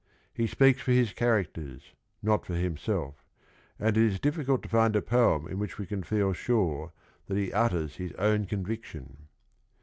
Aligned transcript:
He 0.33 0.47
speaks 0.47 0.81
for 0.81 0.93
his 0.93 1.13
characters, 1.13 1.93
not 2.23 2.43
for 2.43 2.55
himself, 2.55 3.23
and 3.77 3.95
it 3.95 4.01
is 4.01 4.19
difficult 4.19 4.63
to 4.63 4.67
find 4.69 4.95
a 4.95 5.01
poem 5.03 5.47
in 5.47 5.59
which 5.59 5.77
we 5.77 5.85
can 5.85 6.01
feel 6.01 6.33
sure 6.33 6.91
that 7.27 7.37
he 7.37 7.53
utters 7.53 7.97
his 7.97 8.11
own 8.13 8.47
conviction. 8.47 9.27